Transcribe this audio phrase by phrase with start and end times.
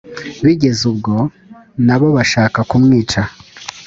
[0.45, 1.13] bigeze ubwo
[1.85, 3.21] na bo bashaka kumwica